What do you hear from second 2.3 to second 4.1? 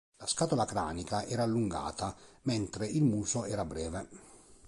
mentre il muso era breve.